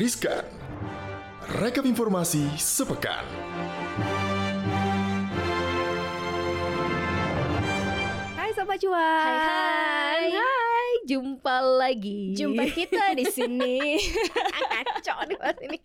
Riskan. 0.00 0.48
Rekap 1.60 1.84
informasi 1.84 2.48
sepekan. 2.56 3.20
Hai 8.32 8.48
Sobat 8.56 8.80
Cuan. 8.80 8.96
Hai, 8.96 9.36
hai. 9.44 10.24
Hai, 10.32 10.49
jumpa 11.10 11.56
lagi. 11.82 12.38
Jumpa 12.38 12.70
kita 12.70 13.18
di 13.18 13.26
sini. 13.26 13.98
Kacau 14.86 15.26
nih 15.26 15.34
pas 15.34 15.58
ini. 15.58 15.78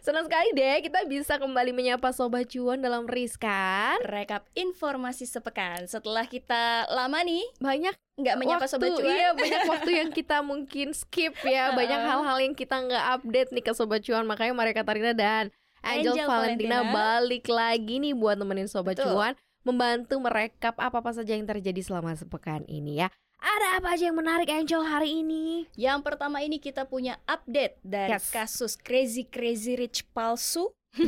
Senang 0.00 0.24
sekali 0.24 0.56
deh 0.56 0.80
kita 0.80 1.04
bisa 1.04 1.36
kembali 1.36 1.76
menyapa 1.76 2.08
Sobat 2.16 2.48
Cuan 2.48 2.80
dalam 2.80 3.04
Riskan. 3.04 4.00
Rekap 4.08 4.48
informasi 4.56 5.28
sepekan. 5.28 5.84
Setelah 5.84 6.24
kita 6.24 6.88
lama 6.88 7.20
nih 7.20 7.44
Banyak 7.60 7.94
nggak 8.20 8.36
menyapa 8.36 8.68
waktu, 8.68 8.72
sobat 8.76 8.90
cuan. 9.00 9.16
Iya, 9.16 9.28
banyak 9.32 9.62
waktu 9.64 9.90
yang 9.96 10.10
kita 10.12 10.36
mungkin 10.44 10.92
skip 10.92 11.32
ya. 11.40 11.72
Banyak 11.78 12.00
hal-hal 12.04 12.38
yang 12.40 12.52
kita 12.52 12.76
nggak 12.76 13.04
update 13.20 13.50
nih 13.56 13.64
ke 13.64 13.72
Sobat 13.72 14.04
Cuan. 14.04 14.28
Makanya 14.28 14.52
Maria 14.52 14.76
Katarina 14.76 15.16
dan 15.16 15.48
Angel, 15.80 16.12
Angel 16.12 16.28
Valentina, 16.28 16.84
Valentina. 16.84 16.92
balik 16.92 17.46
lagi 17.48 17.96
nih 17.96 18.12
buat 18.12 18.36
nemenin 18.36 18.68
Sobat 18.68 19.00
Betul. 19.00 19.16
Cuan. 19.16 19.32
Membantu 19.60 20.16
merekap 20.20 20.76
apa-apa 20.80 21.12
saja 21.12 21.36
yang 21.36 21.44
terjadi 21.44 21.80
selama 21.84 22.16
sepekan 22.16 22.64
ini 22.68 23.04
ya. 23.04 23.08
Ada 23.40 23.80
apa 23.80 23.96
aja 23.96 24.12
yang 24.12 24.18
menarik 24.20 24.52
Angel 24.52 24.84
hari 24.84 25.24
ini? 25.24 25.64
Yang 25.72 26.04
pertama 26.04 26.44
ini 26.44 26.60
kita 26.60 26.84
punya 26.84 27.16
update 27.24 27.80
dari 27.80 28.12
Yes. 28.12 28.28
kasus 28.28 28.76
Crazy 28.76 29.24
Crazy 29.24 29.80
Rich 29.80 30.04
palsu. 30.12 30.68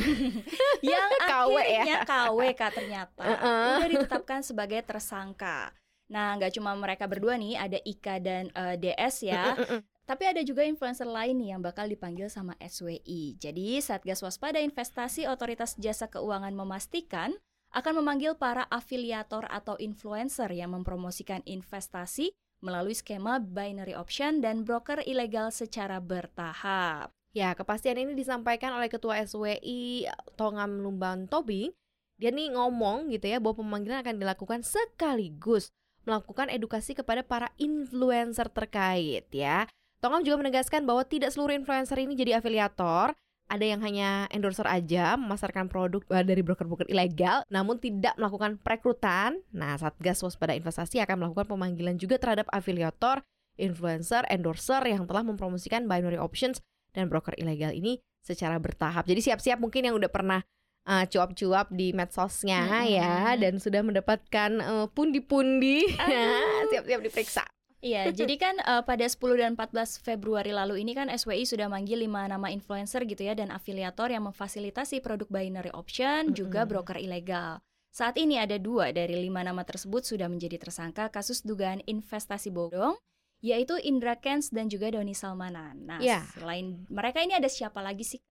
yang 0.80 1.10
KW 1.18 1.54
ya. 1.58 1.82
akhirnya 1.82 1.98
KWK 2.06 2.60
ternyata 2.70 3.24
Uh-uh. 3.34 3.82
udah 3.82 3.88
ditetapkan 3.90 4.40
sebagai 4.40 4.80
tersangka. 4.80 5.74
Nah, 6.06 6.38
nggak 6.38 6.54
cuma 6.54 6.72
mereka 6.72 7.04
berdua 7.10 7.34
nih, 7.34 7.56
ada 7.56 7.78
Ika 7.80 8.20
dan 8.20 8.48
eh, 8.52 8.76
DS 8.78 9.26
ya. 9.26 9.56
Tapi 10.02 10.24
ada 10.28 10.44
juga 10.44 10.60
influencer 10.62 11.08
lain 11.08 11.40
nih 11.40 11.56
yang 11.56 11.62
bakal 11.64 11.88
dipanggil 11.88 12.28
sama 12.28 12.52
SWI. 12.58 13.40
Jadi, 13.40 13.80
Satgas 13.80 14.20
Waspada 14.20 14.60
Investasi 14.60 15.24
Otoritas 15.24 15.72
Jasa 15.80 16.06
Keuangan 16.06 16.52
memastikan 16.52 17.32
akan 17.72 18.04
memanggil 18.04 18.36
para 18.36 18.68
afiliator 18.68 19.48
atau 19.48 19.80
influencer 19.80 20.52
yang 20.52 20.76
mempromosikan 20.76 21.40
investasi 21.48 22.36
melalui 22.62 22.94
skema 22.94 23.42
binary 23.42 23.96
option 23.96 24.38
dan 24.44 24.62
broker 24.62 25.02
ilegal 25.02 25.50
secara 25.50 25.98
bertahap. 25.98 27.10
Ya, 27.32 27.56
kepastian 27.56 27.96
ini 27.96 28.12
disampaikan 28.12 28.76
oleh 28.76 28.92
Ketua 28.92 29.24
SWI 29.24 30.04
Tongam 30.36 30.84
Lumban 30.84 31.26
Tobing. 31.26 31.72
Dia 32.20 32.28
nih 32.28 32.52
ngomong 32.54 33.08
gitu 33.08 33.24
ya 33.26 33.40
bahwa 33.40 33.64
pemanggilan 33.64 34.04
akan 34.04 34.16
dilakukan 34.20 34.60
sekaligus 34.62 35.72
melakukan 36.04 36.50
edukasi 36.50 36.92
kepada 36.92 37.24
para 37.24 37.50
influencer 37.56 38.46
terkait 38.52 39.26
ya. 39.32 39.66
Tongam 40.02 40.26
juga 40.26 40.42
menegaskan 40.42 40.82
bahwa 40.82 41.06
tidak 41.06 41.30
seluruh 41.30 41.54
influencer 41.54 41.94
ini 42.02 42.18
jadi 42.18 42.42
afiliator. 42.42 43.14
Ada 43.52 43.64
yang 43.68 43.84
hanya 43.84 44.24
endorser 44.32 44.64
aja 44.64 45.12
memasarkan 45.20 45.68
produk 45.68 46.00
eh, 46.08 46.24
dari 46.24 46.40
broker-broker 46.40 46.88
ilegal 46.88 47.44
namun 47.52 47.76
tidak 47.76 48.16
melakukan 48.16 48.56
perekrutan. 48.56 49.44
Nah, 49.52 49.76
Satgas 49.76 50.24
Waspada 50.24 50.56
Investasi 50.56 51.04
akan 51.04 51.20
melakukan 51.20 51.52
pemanggilan 51.52 52.00
juga 52.00 52.16
terhadap 52.16 52.48
afiliator, 52.48 53.20
influencer, 53.60 54.24
endorser 54.32 54.80
yang 54.88 55.04
telah 55.04 55.20
mempromosikan 55.20 55.84
binary 55.84 56.16
options 56.16 56.64
dan 56.96 57.12
broker 57.12 57.36
ilegal 57.36 57.76
ini 57.76 58.00
secara 58.24 58.56
bertahap. 58.56 59.04
Jadi 59.04 59.20
siap-siap 59.20 59.60
mungkin 59.60 59.84
yang 59.84 60.00
udah 60.00 60.08
pernah 60.08 60.40
uh, 60.88 61.04
cuap-cuap 61.04 61.68
di 61.74 61.92
medsosnya 61.92 62.64
Mm-mm. 62.64 62.88
ya 62.88 63.36
dan 63.36 63.60
sudah 63.60 63.84
mendapatkan 63.84 64.50
uh, 64.64 64.86
pundi-pundi. 64.88 65.92
Siap-siap 66.72 67.00
diperiksa. 67.04 67.44
Iya, 67.82 68.14
jadi 68.14 68.38
kan 68.38 68.54
eh, 68.62 68.82
pada 68.86 69.02
10 69.02 69.18
dan 69.42 69.58
14 69.58 69.98
Februari 70.06 70.54
lalu 70.54 70.86
ini 70.86 70.94
kan 70.94 71.10
SWI 71.10 71.42
sudah 71.42 71.66
manggil 71.66 71.98
lima 71.98 72.30
nama 72.30 72.46
influencer 72.54 73.02
gitu 73.02 73.26
ya 73.26 73.34
dan 73.34 73.50
afiliator 73.50 74.06
yang 74.06 74.22
memfasilitasi 74.30 75.02
produk 75.02 75.26
binary 75.26 75.74
option 75.74 76.30
juga 76.30 76.62
broker 76.62 76.94
ilegal. 76.94 77.58
Saat 77.90 78.22
ini 78.22 78.38
ada 78.38 78.54
dua 78.56 78.94
dari 78.94 79.18
lima 79.20 79.42
nama 79.42 79.66
tersebut 79.66 80.06
sudah 80.06 80.30
menjadi 80.30 80.62
tersangka 80.62 81.10
kasus 81.10 81.42
dugaan 81.42 81.82
investasi 81.84 82.48
bodong, 82.54 82.94
yaitu 83.42 83.76
Indra 83.82 84.14
Kents 84.16 84.54
dan 84.54 84.70
juga 84.70 84.88
Doni 84.94 85.12
Salmanan. 85.12 85.76
Nah, 85.82 85.98
Ya. 86.00 86.22
selain 86.38 86.86
mereka 86.86 87.18
ini 87.20 87.34
ada 87.34 87.50
siapa 87.50 87.82
lagi 87.82 88.06
sih? 88.06 88.22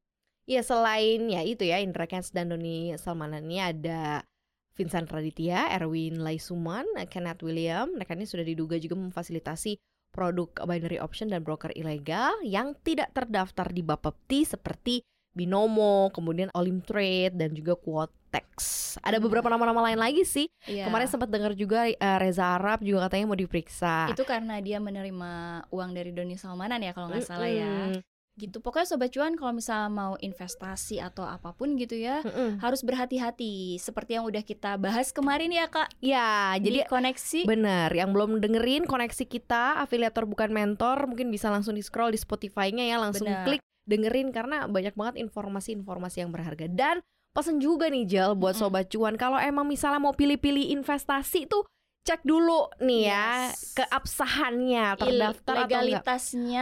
Ya 0.49 0.65
selain 0.65 1.29
ya 1.29 1.45
itu 1.45 1.67
ya 1.67 1.77
Indra 1.77 2.07
Kents 2.09 2.31
dan 2.33 2.49
Doni 2.49 2.95
Salmanan 2.97 3.45
ini 3.45 3.61
ada 3.61 4.25
Vincent 4.71 5.05
Raditya, 5.05 5.67
Erwin 5.73 6.19
Laisuman, 6.19 6.83
Kenneth 7.07 7.41
William. 7.41 7.91
Mereka 7.91 8.13
ini 8.13 8.23
sudah 8.23 8.41
diduga 8.41 8.75
juga 8.75 8.95
memfasilitasi 8.95 9.77
produk 10.09 10.51
binary 10.65 10.97
option 10.97 11.27
dan 11.27 11.39
broker 11.39 11.71
ilegal 11.71 12.35
yang 12.41 12.75
tidak 12.81 13.11
terdaftar 13.11 13.67
di 13.67 13.79
Bapepti 13.79 14.43
seperti 14.43 14.99
Binomo, 15.31 16.11
kemudian 16.11 16.51
Olim 16.51 16.83
Trade 16.83 17.31
dan 17.33 17.55
juga 17.55 17.79
Quotex. 17.79 18.51
Ada 18.99 19.15
Hmm. 19.15 19.23
beberapa 19.23 19.47
nama-nama 19.47 19.87
lain 19.87 19.95
lagi 19.95 20.27
sih. 20.27 20.51
Iya. 20.67 20.91
Kemarin 20.91 21.07
sempat 21.07 21.31
dengar 21.31 21.55
juga 21.55 21.87
eh, 21.87 21.95
Reza 22.19 22.59
Arab 22.59 22.83
juga 22.83 23.07
katanya 23.07 23.31
mau 23.31 23.39
diperiksa. 23.39 24.11
itu 24.11 24.27
karena 24.27 24.59
dia 24.59 24.77
menerima 24.77 25.31
uang 25.71 25.91
dari 25.95 26.11
Doni 26.11 26.35
Salmanan 26.35 26.83
ya 26.83 26.91
kalau 26.91 27.07
nggak 27.07 27.23
salah 27.23 27.47
ya. 27.47 27.95
Gitu. 28.41 28.57
Pokoknya 28.57 28.87
sobat 28.87 29.13
cuan 29.13 29.37
kalau 29.37 29.53
misalnya 29.53 29.87
mau 29.87 30.13
investasi 30.17 30.97
atau 30.97 31.21
apa 31.21 31.53
pun 31.53 31.77
gitu 31.77 31.93
ya, 31.93 32.25
Mm-mm. 32.25 32.57
harus 32.57 32.81
berhati-hati 32.81 33.77
seperti 33.77 34.17
yang 34.17 34.25
udah 34.25 34.41
kita 34.41 34.75
bahas 34.75 35.13
kemarin 35.13 35.47
ya 35.47 35.69
kak 35.69 35.93
Ya, 35.99 36.57
jadi 36.57 36.81
jadi 36.81 36.89
koneksi 36.89 37.39
Bener, 37.45 37.89
yang 37.91 38.09
belum 38.09 38.39
dengerin 38.39 38.83
koneksi 38.83 39.23
kita 39.23 39.77
afiliator 39.77 40.25
bukan 40.25 40.49
mentor 40.49 41.05
mungkin 41.05 41.29
bisa 41.29 41.47
langsung 41.47 41.73
di 41.73 41.81
scroll 41.81 42.09
di 42.09 42.17
Spotify-nya 42.17 42.81
ya 42.83 42.97
langsung 42.97 43.29
Bener. 43.29 43.45
klik 43.45 43.61
dengerin 43.83 44.31
karena 44.31 44.65
banyak 44.65 44.93
banget 44.93 45.21
informasi-informasi 45.21 46.17
yang 46.19 46.31
berharga 46.31 46.65
dan 46.65 46.95
pesen 47.31 47.57
juga 47.57 47.87
nih 47.87 48.03
Jel 48.03 48.33
buat 48.33 48.57
Mm-mm. 48.57 48.67
sobat 48.67 48.89
cuan 48.89 49.13
kalau 49.15 49.37
emang 49.37 49.63
misalnya 49.63 49.99
mau 49.99 50.11
pilih-pilih 50.11 50.73
investasi 50.73 51.45
tuh 51.45 51.69
cek 52.01 52.25
dulu 52.25 52.65
nih 52.81 53.01
ya 53.05 53.27
Yes. 53.53 53.77
keabsahannya 53.77 54.85
Il- 54.89 54.99
terdaftar 54.99 55.53
atau 55.53 55.61
enggak 55.61 55.81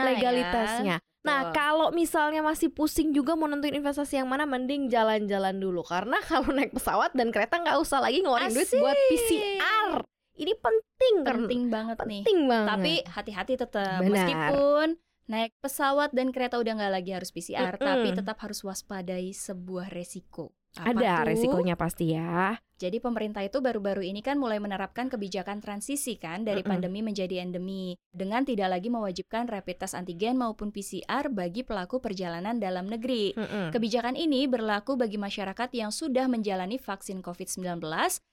legalitasnya 0.03 0.95
ya. 0.99 1.08
Nah, 1.19 1.51
kalau 1.51 1.91
misalnya 1.91 2.39
masih 2.39 2.71
pusing 2.71 3.11
juga 3.11 3.35
mau 3.35 3.51
nentuin 3.51 3.75
investasi 3.75 4.23
yang 4.23 4.29
mana, 4.31 4.47
mending 4.47 4.87
jalan-jalan 4.87 5.59
dulu 5.59 5.83
karena 5.83 6.15
kalau 6.31 6.49
naik 6.55 6.71
pesawat 6.71 7.11
dan 7.11 7.29
kereta 7.29 7.59
nggak 7.59 7.75
usah 7.79 7.99
lagi 7.99 8.23
ngeluarin 8.23 8.55
duit 8.55 8.71
buat. 8.71 8.95
PCR. 9.11 9.99
Ini 10.39 10.55
penting, 10.55 11.15
penting 11.27 11.61
banget 11.67 11.99
nih 12.07 12.23
penting 12.23 12.47
banget. 12.47 12.69
tapi 12.71 12.93
hati-hati 13.11 13.53
tetap 13.59 13.99
Benar. 13.99 14.07
meskipun 14.07 14.87
naik 15.27 15.51
pesawat 15.59 16.15
dan 16.15 16.31
kereta 16.31 16.55
udah 16.57 16.73
nggak 16.79 16.93
lagi 16.95 17.11
harus 17.11 17.35
PCR 17.35 17.75
Mm-mm. 17.75 17.83
tapi 17.83 18.07
tetap 18.15 18.39
harus 18.39 18.63
waspadai 18.63 19.35
sebuah 19.35 19.91
resiko 19.91 20.55
Apa 20.77 20.93
ada 20.93 21.25
tuh? 21.25 21.33
resikonya 21.33 21.73
pasti 21.73 22.13
ya. 22.13 22.59
Jadi 22.79 23.03
pemerintah 23.03 23.43
itu 23.43 23.59
baru-baru 23.59 24.07
ini 24.07 24.23
kan 24.23 24.39
mulai 24.39 24.55
menerapkan 24.55 25.11
kebijakan 25.11 25.59
transisi 25.59 26.15
kan 26.15 26.47
dari 26.47 26.63
pandemi 26.63 27.03
menjadi 27.03 27.43
endemi 27.43 27.99
dengan 28.07 28.47
tidak 28.47 28.71
lagi 28.71 28.87
mewajibkan 28.87 29.51
rapid 29.51 29.83
test 29.83 29.99
antigen 29.99 30.39
maupun 30.39 30.71
PCR 30.71 31.27
bagi 31.27 31.67
pelaku 31.67 31.99
perjalanan 31.99 32.55
dalam 32.55 32.87
negeri. 32.87 33.35
Kebijakan 33.75 34.15
ini 34.15 34.47
berlaku 34.47 34.95
bagi 34.95 35.19
masyarakat 35.19 35.69
yang 35.75 35.91
sudah 35.91 36.31
menjalani 36.31 36.79
vaksin 36.79 37.19
COVID-19 37.19 37.83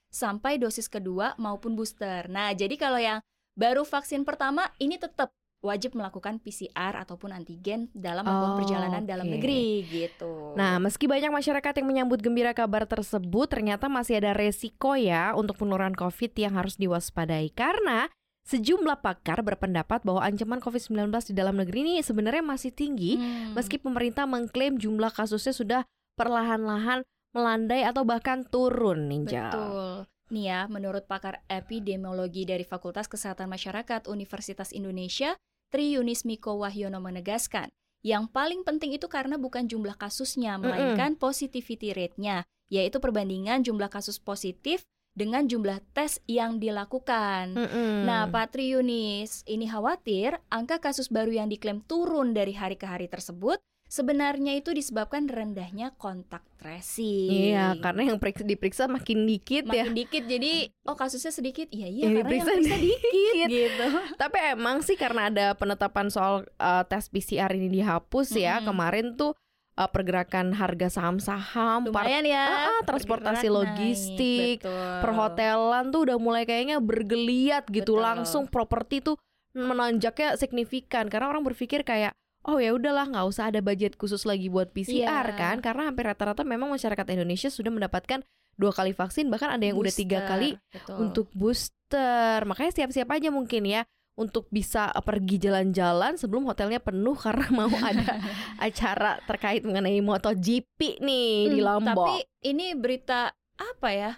sampai 0.07 0.55
dosis 0.55 0.87
kedua 0.87 1.35
maupun 1.35 1.75
booster. 1.75 2.31
Nah, 2.31 2.55
jadi 2.55 2.79
kalau 2.79 3.03
yang 3.03 3.19
baru 3.59 3.83
vaksin 3.83 4.23
pertama 4.23 4.71
ini 4.79 4.95
tetap 4.95 5.35
wajib 5.57 5.93
melakukan 5.93 6.37
PCR 6.37 6.93
ataupun 6.95 7.33
antigen 7.33 7.89
dalam 7.91 8.23
melakukan 8.23 8.53
Oh, 8.53 8.57
perjalanan 8.57 9.03
dalam 9.03 9.25
oke. 9.25 9.33
negeri 9.35 9.63
gitu. 9.83 10.53
Nah, 10.53 10.77
meski 10.77 11.05
banyak 11.05 11.27
masyarakat 11.27 11.73
yang 11.75 11.87
menyambut 11.87 12.21
gembira 12.21 12.53
kabar 12.53 12.85
tersebut, 12.85 13.49
ternyata 13.49 13.89
masih 13.89 14.21
ada 14.21 14.31
resiko 14.31 14.93
ya 14.93 15.33
untuk 15.33 15.57
penurunan 15.57 15.91
COVID 15.91 16.31
yang 16.35 16.53
harus 16.53 16.77
diwaspadai 16.77 17.49
karena 17.51 18.05
sejumlah 18.45 19.01
pakar 19.01 19.43
berpendapat 19.43 20.05
bahwa 20.05 20.23
ancaman 20.23 20.61
COVID-19 20.61 21.11
di 21.25 21.35
dalam 21.35 21.57
negeri 21.57 21.83
ini 21.83 21.93
sebenarnya 21.99 22.39
masih 22.39 22.71
tinggi 22.71 23.19
Hmm. 23.19 23.51
meski 23.51 23.75
pemerintah 23.75 24.23
mengklaim 24.23 24.79
jumlah 24.79 25.11
kasusnya 25.11 25.51
sudah 25.51 25.81
perlahan-lahan 26.15 27.03
melandai 27.31 27.83
atau 27.83 28.01
bahkan 28.01 28.41
turun 28.43 29.05
Ninja. 29.05 29.51
Betul. 29.51 30.07
Nih 30.27 30.51
ya, 30.51 30.67
menurut 30.67 31.07
pakar 31.07 31.39
epidemiologi 31.47 32.43
dari 32.43 32.67
Fakultas 32.67 33.07
Kesehatan 33.07 33.47
Masyarakat 33.47 34.11
Universitas 34.11 34.75
Indonesia, 34.75 35.39
Tri 35.71 35.95
Yunis 35.95 36.27
Miko 36.27 36.59
Wahyono 36.59 36.99
menegaskan, 36.99 37.71
yang 38.03 38.27
paling 38.27 38.67
penting 38.67 38.95
itu 38.95 39.07
karena 39.07 39.39
bukan 39.39 39.67
jumlah 39.67 39.95
kasusnya, 39.95 40.59
melainkan 40.59 41.15
positivity 41.15 41.95
rate-nya, 41.95 42.43
yaitu 42.67 42.99
perbandingan 42.99 43.63
jumlah 43.63 43.87
kasus 43.87 44.19
positif 44.19 44.83
dengan 45.17 45.49
jumlah 45.49 45.81
tes 45.97 46.21
yang 46.29 46.61
dilakukan. 46.61 47.57
Mm-mm. 47.57 48.05
Nah, 48.05 48.29
Pak 48.29 48.53
Tri 48.53 48.77
Yunis, 48.77 49.41
ini 49.49 49.65
khawatir 49.65 50.37
angka 50.53 50.77
kasus 50.77 51.09
baru 51.09 51.33
yang 51.33 51.49
diklaim 51.49 51.81
turun 51.87 52.37
dari 52.37 52.53
hari 52.53 52.77
ke 52.77 52.85
hari 52.85 53.09
tersebut 53.09 53.57
Sebenarnya 53.87 54.51
itu 54.51 54.75
disebabkan 54.75 55.31
rendahnya 55.31 55.95
kontak 55.95 56.43
tracing. 56.59 57.55
Iya, 57.55 57.79
karena 57.79 58.11
yang 58.11 58.19
periksa, 58.19 58.43
diperiksa 58.43 58.83
makin 58.91 59.23
dikit 59.23 59.63
ya. 59.71 59.87
makin 59.87 59.95
dikit 59.95 60.23
jadi 60.27 60.67
oh 60.83 60.95
kasusnya 60.99 61.31
sedikit. 61.31 61.71
Iya 61.71 61.87
iya 61.87 62.03
Yang 62.11 62.11
karena 62.11 62.19
diperiksa 62.27 62.49
yang 62.51 62.59
periksa 62.59 62.77
dikit 62.83 63.11
dikit. 63.15 63.47
gitu. 63.47 63.87
Tapi 64.21 64.37
emang 64.51 64.77
sih 64.83 64.99
karena 64.99 65.21
ada 65.31 65.45
penetapan 65.55 66.11
soal 66.11 66.43
uh, 66.59 66.83
tes 66.83 67.07
PCR 67.07 67.47
ini 67.55 67.71
dihapus 67.79 68.35
ya 68.35 68.59
Mm-mm. 68.59 68.67
kemarin 68.67 69.15
tuh 69.15 69.31
uh, 69.77 69.87
pergerakan 69.87 70.51
harga 70.57 70.87
saham-saham, 70.91 71.87
Lumayan 71.87 72.25
ya. 72.25 72.43
Ah, 72.43 72.67
ah, 72.67 72.81
transportasi 72.83 73.47
naik, 73.47 73.55
logistik, 73.55 74.57
betul. 74.65 74.99
perhotelan 75.05 75.85
tuh 75.93 76.01
udah 76.11 76.17
mulai 76.19 76.43
kayaknya 76.43 76.81
bergeliat 76.81 77.63
gitu 77.69 77.95
Betul. 77.95 78.03
langsung 78.03 78.43
properti 78.49 78.99
tuh 78.99 79.15
menanjaknya 79.55 80.35
signifikan 80.35 81.09
karena 81.09 81.31
orang 81.31 81.41
berpikir 81.45 81.81
kayak 81.81 82.13
oh 82.47 82.57
ya 82.57 82.71
udahlah 82.71 83.05
nggak 83.11 83.27
usah 83.27 83.51
ada 83.51 83.59
budget 83.59 83.99
khusus 83.99 84.23
lagi 84.23 84.47
buat 84.47 84.71
PCR 84.71 85.27
Iya. 85.27 85.35
kan 85.35 85.55
karena 85.59 85.91
hampir 85.91 86.07
rata-rata 86.07 86.41
memang 86.41 86.71
masyarakat 86.71 87.05
Indonesia 87.11 87.51
sudah 87.51 87.69
mendapatkan 87.69 88.23
dua 88.57 88.71
kali 88.73 88.95
vaksin 88.95 89.29
bahkan 89.29 89.53
ada 89.53 89.67
yang 89.67 89.77
udah 89.77 89.93
tiga 89.93 90.23
Booster, 90.23 90.31
kali 90.31 90.49
betul. 90.73 90.95
untuk 90.97 91.27
booster 91.31 92.39
makanya 92.47 92.71
siap-siap 92.73 93.09
aja 93.11 93.29
mungkin 93.29 93.63
ya 93.69 93.85
untuk 94.17 94.49
bisa 94.49 94.89
pergi 95.05 95.37
jalan-jalan 95.37 96.17
sebelum 96.17 96.49
hotelnya 96.49 96.81
penuh 96.81 97.13
karena 97.25 97.45
mau 97.53 97.69
ada 97.69 98.17
acara 98.57 99.21
terkait 99.29 99.61
mengenai 99.61 100.01
MotoGP 100.01 100.97
nih 100.97 101.53
di 101.53 101.59
Hmm, 101.61 101.67
Lombok. 101.69 102.01
Tapi 102.01 102.17
ini 102.49 102.73
berita 102.73 103.29
apa 103.57 103.89
ya? 103.93 104.11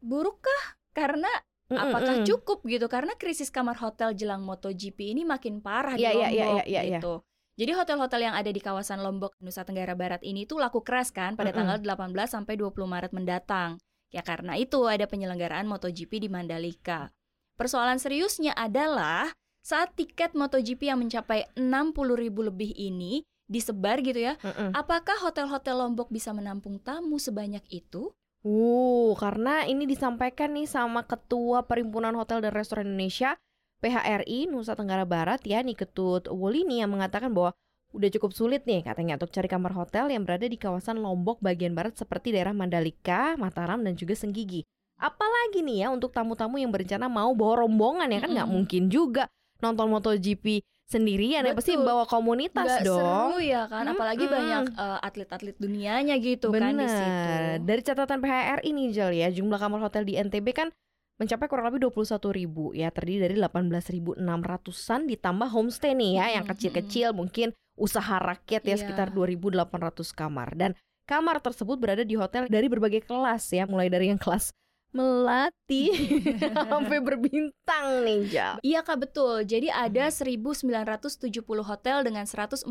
Burukkah? 0.00 0.76
Karena 0.92 1.28
Mm, 1.66 1.74
mm, 1.74 1.82
apakah 1.82 2.14
cukup 2.22 2.62
gitu? 2.70 2.86
Karena 2.86 3.18
krisis 3.18 3.50
kamar 3.50 3.74
hotel 3.82 4.14
jelang 4.14 4.46
MotoGP 4.46 5.10
ini 5.10 5.26
makin 5.26 5.58
parah 5.58 5.98
Iya, 5.98 6.14
di 6.14 6.18
iya, 6.22 6.28
iya, 6.30 6.44
Lombok 6.46 6.62
iya, 6.62 6.80
iya, 6.86 7.00
gitu. 7.02 7.14
Jadi 7.56 7.72
hotel-hotel 7.72 8.20
yang 8.28 8.36
ada 8.36 8.52
di 8.52 8.60
kawasan 8.60 9.00
Lombok, 9.00 9.32
Nusa 9.40 9.64
Tenggara 9.64 9.96
Barat 9.96 10.20
ini 10.20 10.44
tuh 10.44 10.60
laku 10.60 10.84
keras 10.84 11.08
kan 11.08 11.40
pada 11.40 11.56
Mm-mm. 11.56 11.80
tanggal 11.80 12.12
18 12.12 12.28
sampai 12.28 12.60
20 12.60 12.84
Maret 12.84 13.12
mendatang. 13.16 13.80
Ya 14.12 14.20
karena 14.20 14.60
itu 14.60 14.84
ada 14.84 15.08
penyelenggaraan 15.08 15.64
MotoGP 15.64 16.20
di 16.20 16.28
Mandalika. 16.28 17.08
Persoalan 17.56 17.96
seriusnya 17.96 18.52
adalah 18.52 19.32
saat 19.64 19.96
tiket 19.96 20.36
MotoGP 20.36 20.92
yang 20.92 21.00
mencapai 21.00 21.48
60 21.56 21.96
ribu 22.20 22.44
lebih 22.44 22.76
ini 22.76 23.24
disebar 23.48 24.04
gitu 24.04 24.20
ya, 24.20 24.36
Mm-mm. 24.44 24.76
apakah 24.76 25.16
hotel-hotel 25.24 25.80
Lombok 25.80 26.12
bisa 26.12 26.36
menampung 26.36 26.76
tamu 26.76 27.16
sebanyak 27.16 27.64
itu? 27.72 28.12
Uh, 28.44 29.16
karena 29.16 29.64
ini 29.64 29.88
disampaikan 29.88 30.54
nih 30.54 30.68
sama 30.70 31.02
Ketua 31.02 31.64
Perhimpunan 31.64 32.14
Hotel 32.14 32.44
dan 32.44 32.54
Restoran 32.54 32.86
Indonesia 32.86 33.34
PHRI 33.80 34.48
Nusa 34.48 34.72
Tenggara 34.72 35.04
Barat 35.04 35.44
ya 35.44 35.60
nih 35.60 35.76
Ketut 35.76 36.26
Wolini 36.32 36.80
yang 36.80 36.92
mengatakan 36.92 37.32
bahwa 37.32 37.52
udah 37.94 38.08
cukup 38.12 38.34
sulit 38.34 38.66
nih 38.68 38.84
katanya 38.84 39.16
untuk 39.16 39.32
cari 39.32 39.48
kamar 39.48 39.72
hotel 39.72 40.12
yang 40.12 40.26
berada 40.26 40.44
di 40.44 40.58
kawasan 40.58 41.00
Lombok 41.00 41.40
bagian 41.40 41.72
barat 41.72 41.96
seperti 41.96 42.34
daerah 42.34 42.52
Mandalika, 42.52 43.38
Mataram 43.40 43.80
dan 43.80 43.96
juga 43.96 44.12
Senggigi. 44.12 44.66
Apalagi 44.96 45.60
nih 45.60 45.86
ya 45.86 45.88
untuk 45.92 46.12
tamu-tamu 46.12 46.56
yang 46.56 46.72
berencana 46.72 47.08
mau 47.08 47.32
bawa 47.36 47.64
rombongan 47.64 48.08
ya 48.08 48.20
kan 48.24 48.30
nggak 48.32 48.48
Mm-mm. 48.48 48.56
mungkin 48.64 48.82
juga 48.88 49.28
nonton 49.60 49.88
MotoGP 49.92 50.60
sendirian 50.86 51.42
ya 51.42 51.52
pasti 51.52 51.74
Betul. 51.74 51.84
bawa 51.88 52.04
komunitas 52.06 52.64
Nggak 52.64 52.84
dong. 52.86 53.00
seru 53.02 53.38
ya 53.42 53.66
kan, 53.66 53.84
apalagi 53.90 54.24
Mm-mm. 54.24 54.36
banyak 54.38 54.64
eh, 54.72 54.98
atlet-atlet 55.02 55.56
dunianya 55.58 56.14
gitu 56.22 56.48
kan 56.54 56.72
di 56.76 56.86
situ. 56.88 57.32
Dari 57.64 57.82
catatan 57.84 58.18
PHR 58.22 58.60
ini 58.64 58.82
Jel 58.94 59.12
ya, 59.16 59.28
jumlah 59.28 59.58
kamar 59.58 59.80
hotel 59.84 60.06
di 60.06 60.14
NTB 60.16 60.46
kan 60.54 60.68
mencapai 61.16 61.48
kurang 61.48 61.66
lebih 61.68 61.88
21 61.88 62.20
ribu 62.32 62.72
ya, 62.72 62.92
terdiri 62.92 63.24
dari 63.24 63.36
18.600-an 63.36 65.00
ditambah 65.06 65.48
homestay 65.48 65.92
nih 65.92 66.12
ya, 66.16 66.26
yang 66.36 66.44
Mm-mm, 66.44 66.52
kecil-kecil 66.52 67.12
mungkin 67.12 67.52
usaha 67.76 68.16
rakyat 68.16 68.62
ya 68.64 68.76
Iya. 68.76 68.80
sekitar 68.80 69.12
2.800 69.12 70.12
kamar 70.12 70.56
dan 70.56 70.72
kamar 71.04 71.40
tersebut 71.40 71.76
berada 71.76 72.02
di 72.02 72.16
hotel 72.16 72.48
dari 72.48 72.66
berbagai 72.66 73.04
kelas 73.04 73.52
ya, 73.52 73.64
mulai 73.64 73.88
dari 73.88 74.08
yang 74.08 74.18
kelas 74.18 74.52
melati 74.92 75.92
sampai 76.72 77.04
berbintang 77.04 78.00
nih 78.00 78.20
Jel. 78.32 78.54
Iya 78.64 78.80
kak 78.80 79.04
betul. 79.04 79.44
Jadi 79.44 79.68
ada 79.68 80.08
Hmm. 80.08 80.16
1970 80.16 81.36
hotel 81.60 82.00
dengan 82.00 82.24
146 82.24 82.64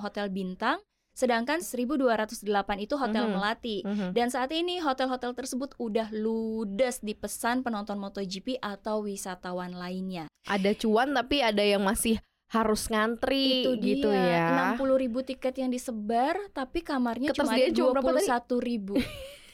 hotel 0.00 0.26
bintang, 0.32 0.80
sedangkan 1.18 1.58
1208 1.58 2.46
itu 2.78 2.94
hotel 2.94 3.26
Mhm. 3.26 3.32
melati. 3.34 3.76
Mhm. 3.82 4.14
Dan 4.14 4.30
saat 4.30 4.54
ini 4.54 4.78
hotel-hotel 4.78 5.34
tersebut 5.34 5.74
udah 5.76 6.14
ludes 6.14 7.02
dipesan 7.02 7.66
penonton 7.66 7.98
MotoGP 7.98 8.62
atau 8.62 9.02
wisatawan 9.02 9.74
lainnya. 9.74 10.30
Ada 10.46 10.78
cuan 10.78 11.10
tapi 11.10 11.42
ada 11.42 11.58
yang 11.58 11.82
masih 11.82 12.22
harus 12.48 12.86
ngantri 12.86 13.66
Itu 13.66 13.76
gitu 13.76 14.08
dia, 14.08 14.54
ya. 14.54 14.72
60 14.78 14.96
ribu 14.96 15.20
tiket 15.20 15.58
yang 15.58 15.68
disebar, 15.68 16.38
tapi 16.54 16.80
kamarnya 16.80 17.34
cuma 17.34 17.50
ada 17.52 17.66
cuma 17.68 17.92
berapa 17.92 18.14
tadi? 18.14 18.24
21 18.24 18.56
ribu. 18.62 18.94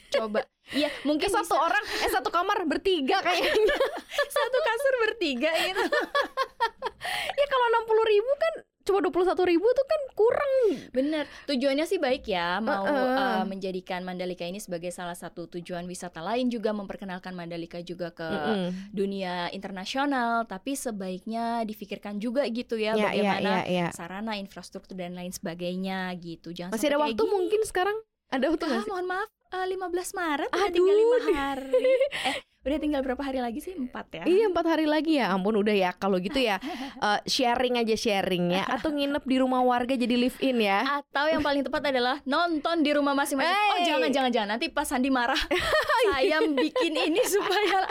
Coba, 0.05 0.39
iya 0.71 0.87
mungkin 1.09 1.27
Eh 1.27 1.33
satu 1.33 1.49
bisa 1.49 1.59
orang, 1.59 1.83
eh 1.83 2.11
satu 2.13 2.29
kamar 2.31 2.63
bertiga 2.63 3.19
kayaknya. 3.19 3.75
satu 4.37 4.57
kasur 4.61 4.93
bertiga 5.01 5.51
gitu. 5.59 5.81
ya 7.41 7.45
kalau 7.49 7.65
60 7.83 8.13
ribu 8.13 8.31
kan 8.37 8.53
cuma 8.85 9.01
21 9.01 9.11
ribu 9.49 9.65
tuh 9.67 9.83
kan 9.83 10.01
kurang. 10.13 10.55
Bener, 10.89 11.25
tujuannya 11.43 11.83
sih 11.83 11.97
baik 11.97 12.23
ya, 12.25 12.57
mau 12.59 12.85
Heeh. 12.85 13.17
uh, 13.17 13.43
menjadikan 13.43 14.01
Mandalika 14.01 14.41
ini 14.41 14.57
sebagai 14.57 14.89
salah 14.89 15.13
satu 15.13 15.49
tujuan 15.49 15.83
wisata 15.83 16.21
lain 16.21 16.47
juga 16.47 16.69
memperkenalkan 16.69 17.33
Mandalika 17.33 17.81
juga 17.81 18.09
ke 18.09 18.23
Mm-mm. 18.23 18.93
dunia 18.93 19.49
internasional, 19.49 20.45
tapi 20.45 20.73
sebaiknya 20.73 21.65
difikirkan 21.65 22.17
juga 22.17 22.45
gitu 22.45 22.77
ya, 22.77 22.93
Ya, 22.93 23.09
ya, 23.09 23.25
bagaimana 23.33 23.51
ya, 23.63 23.63
ya. 23.65 23.87
sarana 23.89 24.37
infrastruktur 24.37 24.93
dan 24.93 25.11
lain 25.11 25.33
sebagainya 25.33 26.13
gitu. 26.15 26.53
Jangan 26.53 26.71
Masih 26.71 26.87
ada 26.87 27.01
waktu 27.01 27.17
gini. 27.17 27.33
mungkin 27.33 27.61
sekarang? 27.65 27.97
Ada 28.29 28.45
waktu 28.49 28.65
Ah, 28.67 28.85
mohon 28.85 29.05
maaf, 29.05 29.29
eh, 29.51 29.65
15 29.65 30.13
Maret 30.13 30.49
Aduh. 30.49 30.69
tinggal 30.69 30.95
lima 30.95 31.17
hari. 31.33 31.73
eh, 32.29 32.37
udah 32.65 32.79
tinggal 32.81 33.01
berapa 33.05 33.21
hari 33.21 33.39
lagi 33.45 33.61
sih? 33.61 33.77
Empat 33.77 34.05
ya. 34.09 34.23
Iya 34.25 34.49
empat 34.49 34.65
hari 34.65 34.89
lagi 34.89 35.21
ya 35.21 35.29
ampun 35.29 35.53
udah 35.61 35.75
ya 35.77 35.93
kalau 35.93 36.17
gitu 36.17 36.41
ya 36.41 36.57
eh, 37.05 37.19
sharing 37.29 37.77
aja 37.77 37.93
sharing 37.93 38.51
ya 38.51 38.65
atau 38.65 38.89
nginep 38.89 39.21
di 39.21 39.37
rumah 39.37 39.61
warga 39.61 39.93
jadi 39.93 40.17
live 40.17 40.37
in 40.41 40.65
ya 40.65 40.81
Atau 41.05 41.29
yang 41.29 41.45
paling 41.45 41.61
tepat 41.61 41.93
adalah 41.93 42.17
nonton 42.25 42.81
di 42.81 42.91
rumah 42.91 43.13
masing-masing. 43.13 43.53
Oh 43.53 43.77
Hey. 43.77 43.85
jangan 43.93 44.09
jangan 44.09 44.31
jangan 44.33 44.49
nanti 44.57 44.65
pas 44.73 44.87
Sandi 44.89 45.13
marah 45.13 45.37
saya 46.09 46.41
bikin 46.41 46.93
ini 46.95 47.21
supaya 47.37 47.85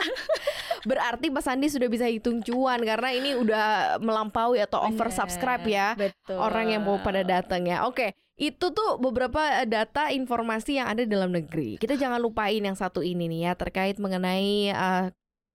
berarti 0.83 1.31
Mas 1.31 1.47
Andi 1.47 1.67
sudah 1.71 1.87
bisa 1.87 2.05
hitung 2.05 2.43
cuan 2.43 2.83
karena 2.83 3.09
ini 3.15 3.33
udah 3.37 3.97
melampaui 3.99 4.59
atau 4.61 4.83
over 4.85 5.09
subscribe 5.09 5.63
ya 5.65 5.95
Betul. 5.95 6.35
orang 6.35 6.75
yang 6.75 6.81
mau 6.83 6.99
pada 6.99 7.23
datang 7.23 7.65
ya. 7.65 7.87
Oke, 7.87 8.13
itu 8.35 8.65
tuh 8.71 8.99
beberapa 8.99 9.63
eh, 9.63 9.67
data 9.67 10.11
informasi 10.11 10.75
yang 10.79 10.91
ada 10.91 11.07
di 11.07 11.11
dalam 11.11 11.31
negeri. 11.31 11.79
Kita 11.79 11.95
jangan 11.95 12.19
lupain 12.19 12.59
yang 12.59 12.75
satu 12.75 12.99
ini 12.99 13.31
nih 13.31 13.41
ya 13.47 13.53
terkait 13.55 13.95
mengenai 13.95 14.69
eh, 14.69 15.05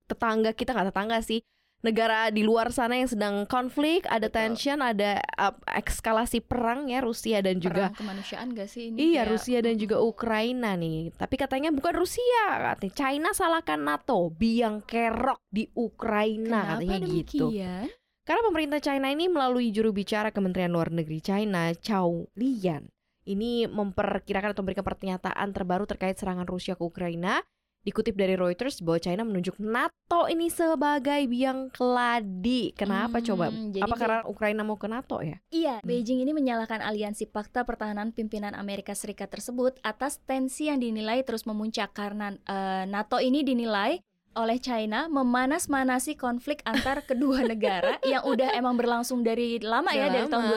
tetangga 0.08 0.56
kita 0.56 0.72
nggak 0.72 0.88
tetangga 0.90 1.20
sih 1.20 1.44
negara 1.80 2.28
di 2.28 2.44
luar 2.44 2.76
sana 2.76 2.92
yang 3.00 3.08
sedang 3.08 3.48
konflik, 3.48 4.04
ada 4.04 4.28
Betul. 4.28 4.36
tension, 4.52 4.84
ada 4.84 5.16
eh, 5.16 5.54
eskalasi 5.80 6.44
perang 6.44 6.92
ya 6.92 7.00
Rusia 7.00 7.40
dan 7.40 7.56
juga 7.56 7.88
Perang 7.88 8.00
kemanusiaan 8.04 8.52
gak 8.52 8.68
sih 8.68 8.92
ini? 8.92 9.16
Iya 9.16 9.25
Kayak- 9.25 9.30
Rusia 9.32 9.58
dan 9.64 9.75
juga 9.80 9.96
Ukraina 10.00 10.76
nih 10.76 11.16
Tapi 11.16 11.34
katanya 11.40 11.72
bukan 11.72 11.94
Rusia 11.96 12.44
katanya 12.76 12.92
China 12.92 13.28
salahkan 13.32 13.80
NATO 13.80 14.28
Biang 14.28 14.84
kerok 14.84 15.40
di 15.49 15.72
Ukraina 15.72 16.76
Kenapa 16.76 16.84
katanya 16.84 17.08
gitu 17.08 17.49
demikian? 17.49 17.84
Karena 18.30 18.46
pemerintah 18.46 18.78
China 18.78 19.10
ini 19.10 19.26
melalui 19.26 19.75
juru 19.75 19.90
bicara 19.90 20.30
Kementerian 20.30 20.70
Luar 20.70 20.94
Negeri 20.94 21.18
China 21.18 21.75
Chao 21.75 22.30
Lian 22.38 22.87
Ini 23.26 23.66
memperkirakan 23.66 24.54
atau 24.54 24.62
memberikan 24.62 24.87
pernyataan 24.87 25.50
terbaru 25.50 25.82
terkait 25.82 26.14
serangan 26.14 26.46
Rusia 26.46 26.78
ke 26.78 26.82
Ukraina 26.87 27.42
Dikutip 27.82 28.14
dari 28.14 28.38
Reuters 28.38 28.87
bahwa 28.87 29.02
China 29.02 29.26
menunjuk 29.26 29.58
NATO 29.58 30.30
ini 30.30 30.46
sebagai 30.46 31.26
biang 31.26 31.75
keladi 31.75 32.70
Kenapa 32.78 33.18
Hmm, 33.18 33.26
coba? 33.34 33.50
jadi 33.50 33.82
Apa 33.82 33.94
karena 33.99 34.20
Ukraina 34.22 34.62
mau 34.62 34.78
ke 34.78 34.87
NATO 34.87 35.18
ya? 35.26 35.42
Iya, 35.50 35.82
Hmm. 35.82 35.90
Beijing 35.90 36.22
ini 36.22 36.30
menyalahkan 36.30 36.87
aliansi 36.87 37.26
Pakta 37.26 37.66
Pertahanan 37.66 38.14
Pimpinan 38.14 38.54
Amerika 38.54 38.94
Serikat 38.94 39.34
tersebut 39.34 39.82
atas 39.82 40.22
tensi 40.22 40.70
yang 40.70 40.78
dinilai 40.78 41.26
terus 41.26 41.50
memuncak 41.50 41.90
karena 41.99 42.38
eh, 42.46 42.87
NATO 42.87 43.18
ini 43.18 43.42
dinilai 43.42 43.99
oleh 44.38 44.62
China 44.62 45.10
memanas-manasi 45.10 46.14
konflik 46.14 46.62
antar 46.62 47.02
kedua 47.10 47.42
negara 47.42 47.99
yang 48.06 48.22
udah 48.22 48.54
emang 48.54 48.78
berlangsung 48.78 49.26
dari 49.26 49.58
lama 49.58 49.90
ya 49.90 50.06
Udah 50.06 50.14
dari 50.14 50.26
tahun 50.30 50.44
lama, 50.46 50.54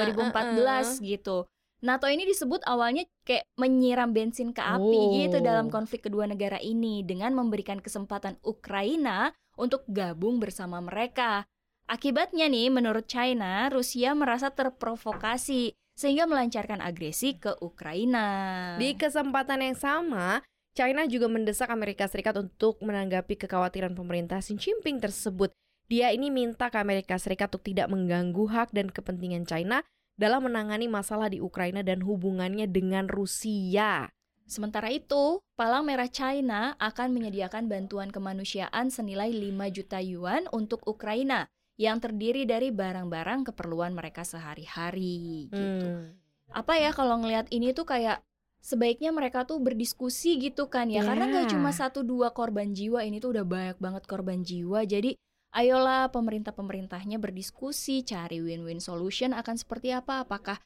2014 1.01 1.01
gitu. 1.01 1.37
NATO 1.83 2.07
ini 2.07 2.23
disebut 2.23 2.63
awalnya 2.63 3.03
kayak 3.27 3.43
menyiram 3.59 4.15
bensin 4.15 4.55
ke 4.55 4.63
api 4.63 4.79
Oh. 4.79 5.11
gitu 5.19 5.43
dalam 5.43 5.67
konflik 5.67 6.07
kedua 6.07 6.23
negara 6.23 6.55
ini 6.63 7.03
dengan 7.03 7.35
memberikan 7.35 7.83
kesempatan 7.83 8.39
Ukraina 8.39 9.35
untuk 9.59 9.83
gabung 9.91 10.39
bersama 10.39 10.79
mereka. 10.79 11.43
Akibatnya 11.83 12.47
nih, 12.47 12.71
menurut 12.71 13.11
China, 13.11 13.67
Rusia 13.67 14.15
merasa 14.15 14.47
terprovokasi 14.47 15.75
sehingga 15.93 16.23
melancarkan 16.23 16.79
agresi 16.79 17.35
ke 17.35 17.51
Ukraina. 17.59 18.79
Di 18.79 18.95
kesempatan 18.95 19.59
yang 19.59 19.75
sama, 19.75 20.39
China 20.73 21.05
juga 21.05 21.29
mendesak 21.29 21.69
Amerika 21.69 22.09
Serikat 22.09 22.33
untuk 22.41 22.81
menanggapi 22.81 23.37
kekhawatiran 23.37 23.93
pemerintah 23.93 24.41
Xi 24.41 24.57
Jinping 24.57 24.97
tersebut. 24.97 25.53
Dia 25.85 26.09
ini 26.09 26.33
minta 26.33 26.73
ke 26.73 26.81
Amerika 26.81 27.13
Serikat 27.21 27.53
untuk 27.53 27.69
tidak 27.69 27.93
mengganggu 27.93 28.49
hak 28.49 28.73
dan 28.73 28.89
kepentingan 28.89 29.45
China 29.45 29.85
dalam 30.17 30.49
menangani 30.49 30.89
masalah 30.89 31.29
di 31.29 31.37
Ukraina 31.37 31.85
dan 31.85 32.01
hubungannya 32.01 32.65
dengan 32.65 33.05
Rusia. 33.05 34.09
Sementara 34.49 34.89
itu, 34.89 35.37
Palang 35.53 35.85
Merah 35.85 36.09
China 36.09 36.73
akan 36.81 37.13
menyediakan 37.13 37.69
bantuan 37.69 38.09
kemanusiaan 38.09 38.89
senilai 38.89 39.29
5 39.29 39.77
juta 39.77 40.01
yuan 40.01 40.49
untuk 40.49 40.81
Ukraina 40.89 41.45
yang 41.77 42.01
terdiri 42.01 42.49
dari 42.49 42.73
barang-barang 42.73 43.53
keperluan 43.53 43.93
mereka 43.93 44.25
sehari-hari 44.25 45.49
gitu. 45.53 45.89
Hmm. 45.89 46.17
Apa 46.53 46.81
ya 46.81 46.89
kalau 46.93 47.21
ngelihat 47.21 47.49
ini 47.49 47.73
tuh 47.73 47.85
kayak 47.85 48.21
sebaiknya 48.63 49.11
mereka 49.11 49.43
tuh 49.43 49.59
berdiskusi 49.59 50.39
gitu 50.39 50.71
kan 50.71 50.87
ya. 50.87 51.03
Karena 51.03 51.27
nggak 51.27 51.51
cuma 51.51 51.75
satu 51.75 52.01
dua 52.01 52.31
korban 52.31 52.71
jiwa 52.71 53.03
ini 53.03 53.19
tuh 53.19 53.35
udah 53.35 53.45
banyak 53.45 53.77
banget 53.83 54.03
korban 54.07 54.39
jiwa. 54.39 54.87
Jadi 54.87 55.19
ayolah 55.51 56.07
pemerintah-pemerintahnya 56.15 57.19
berdiskusi 57.19 58.07
cari 58.07 58.39
win-win 58.39 58.79
solution 58.79 59.35
akan 59.35 59.59
seperti 59.59 59.91
apa. 59.91 60.23
Apakah 60.23 60.63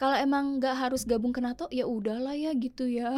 kalau 0.00 0.16
emang 0.16 0.60
nggak 0.60 0.76
harus 0.88 1.04
gabung 1.04 1.32
ke 1.32 1.44
NATO 1.44 1.68
ya 1.68 1.84
udahlah 1.84 2.32
ya 2.32 2.56
gitu 2.56 2.88
ya. 2.88 3.12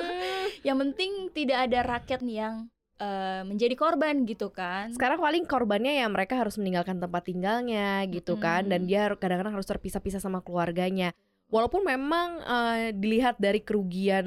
Yang 0.66 0.76
penting 0.82 1.12
tidak 1.30 1.58
ada 1.70 1.78
rakyat 1.82 2.20
yang 2.26 2.66
eh, 2.98 3.42
menjadi 3.46 3.74
korban 3.78 4.26
gitu 4.26 4.50
kan. 4.50 4.90
Sekarang 4.90 5.22
paling 5.22 5.46
korbannya 5.46 6.02
ya 6.02 6.06
mereka 6.10 6.34
harus 6.38 6.58
meninggalkan 6.58 6.98
tempat 6.98 7.26
tinggalnya 7.30 8.06
gitu 8.10 8.38
kan. 8.42 8.66
Dan 8.66 8.90
dia 8.90 9.10
kadang-kadang 9.14 9.54
harus 9.54 9.70
terpisah-pisah 9.70 10.18
sama 10.18 10.42
keluarganya. 10.42 11.14
Walaupun 11.52 11.84
memang 11.84 12.40
eh, 12.40 12.96
dilihat 12.96 13.36
dari 13.36 13.60
kerugian 13.60 14.26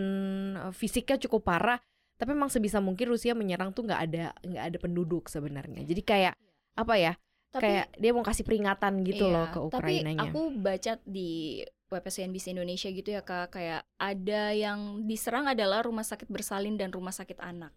eh, 0.56 0.72
fisiknya 0.72 1.18
cukup 1.26 1.50
parah, 1.50 1.82
tapi 2.16 2.32
memang 2.32 2.54
sebisa 2.54 2.78
mungkin 2.78 3.12
Rusia 3.12 3.34
menyerang 3.34 3.74
tuh 3.74 3.84
nggak 3.90 4.02
ada 4.06 4.26
nggak 4.46 4.66
ada 4.72 4.78
penduduk 4.78 5.26
sebenarnya. 5.28 5.82
Jadi 5.84 6.02
kayak 6.06 6.38
apa 6.78 6.96
ya? 6.96 7.14
tapi 7.56 7.72
kayak 7.72 7.88
dia 7.96 8.12
mau 8.12 8.20
kasih 8.20 8.44
peringatan 8.44 9.00
gitu 9.08 9.32
Iya, 9.32 9.34
loh 9.34 9.46
ke 9.48 9.60
Tapi 9.64 9.68
Ukrainanya. 9.96 10.28
aku 10.28 10.42
baca 10.60 10.94
di 11.08 11.64
web 11.96 12.04
CNBC 12.04 12.52
Indonesia 12.52 12.92
gitu 12.92 13.16
ya 13.16 13.24
kak, 13.24 13.56
kayak 13.56 13.88
ada 13.96 14.52
yang 14.52 15.08
diserang 15.08 15.48
adalah 15.48 15.80
rumah 15.80 16.04
sakit 16.04 16.28
bersalin 16.28 16.76
dan 16.76 16.92
rumah 16.92 17.16
sakit 17.16 17.40
anak. 17.40 17.72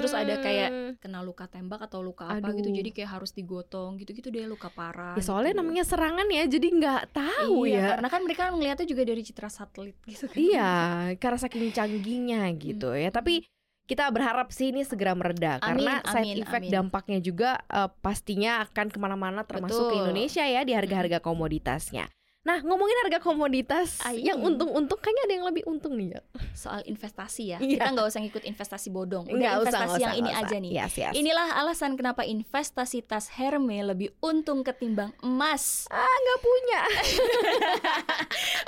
terus 0.00 0.16
ada 0.16 0.40
kayak 0.40 0.68
Hmm. 0.72 0.92
Kena 0.96 1.20
luka 1.20 1.44
tembak 1.44 1.84
atau 1.84 2.00
luka 2.00 2.24
apa 2.24 2.56
gitu, 2.56 2.72
Aduh. 2.72 2.78
jadi 2.80 2.90
kayak 2.96 3.10
harus 3.20 3.36
digotong 3.36 4.00
gitu-gitu 4.00 4.32
deh 4.32 4.48
luka 4.48 4.72
parah. 4.72 5.12
Ya, 5.12 5.22
soalnya 5.22 5.52
gitu. 5.52 5.60
namanya 5.60 5.84
serangan 5.84 6.24
ya, 6.32 6.44
jadi 6.48 6.66
nggak 6.72 7.02
tahu 7.12 7.68
iya, 7.68 7.76
ya. 7.76 7.86
Karena 7.98 8.08
kan 8.08 8.20
mereka 8.24 8.42
ngeliatnya 8.48 8.86
juga 8.88 9.02
dari 9.04 9.20
citra 9.20 9.50
satelit 9.52 9.96
gitu 10.08 10.24
kan. 10.30 10.36
Iya, 10.40 10.72
karena 11.20 11.38
saking 11.38 11.68
canggihnya 11.70 12.42
gitu 12.56 12.96
ya. 12.96 13.12
Tapi 13.12 13.44
kita 13.84 14.06
berharap 14.14 14.54
sih 14.54 14.70
ini 14.70 14.86
segera 14.86 15.18
mereda 15.18 15.58
Amin, 15.58 15.82
karena 15.82 15.94
side 16.06 16.30
amin, 16.30 16.42
effect 16.46 16.64
amin. 16.70 16.74
dampaknya 16.78 17.18
juga 17.18 17.50
eh, 17.66 17.90
pastinya 17.98 18.62
akan 18.62 18.86
ke 18.86 18.98
mana-mana 19.02 19.42
termasuk 19.42 19.90
ke 19.90 19.98
Betul. 19.98 20.00
Indonesia 20.06 20.44
ya 20.46 20.62
di 20.62 20.72
harga-harga 20.78 21.18
komoditasnya. 21.18 22.06
Nah 22.40 22.56
ngomongin 22.64 22.96
harga 23.04 23.20
komoditas 23.20 24.00
Ai. 24.00 24.24
yang 24.24 24.40
untung-untung 24.40 24.96
kayaknya 24.96 25.22
ada 25.28 25.34
yang 25.36 25.44
lebih 25.44 25.64
untung 25.68 25.92
nih 25.92 26.16
ya. 26.16 26.20
Soal 26.56 26.80
investasi 26.88 27.52
ya, 27.52 27.58
Iya. 27.60 27.76
kita 27.76 27.92
nggak 27.92 28.06
usah 28.08 28.20
ngikut 28.24 28.44
investasi 28.48 28.88
bodong. 28.88 29.28
Udah 29.28 29.60
usah, 29.60 29.68
investasi 29.68 29.76
nggak 29.76 30.00
yang 30.00 30.08
usah, 30.08 30.16
ini 30.16 30.24
nggak 30.24 30.40
aja 30.40 30.48
usah. 30.48 30.64
nih. 30.64 30.72
Yes, 30.72 30.92
yes. 30.96 31.12
Inilah 31.12 31.48
alasan 31.60 31.92
kenapa 32.00 32.24
investasi 32.24 33.04
tas 33.04 33.28
Hermes 33.28 33.84
lebih 33.84 34.16
untung 34.24 34.64
ketimbang 34.64 35.12
emas. 35.20 35.84
Ah 35.92 36.00
nggak 36.00 36.40
punya. 36.40 36.80